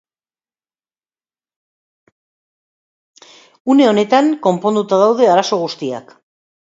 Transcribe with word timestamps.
Une 3.75 3.91
honetan, 3.91 4.33
konponduta 4.47 5.03
daude 5.05 5.29
arazo 5.35 5.61
guztiak. 5.67 6.17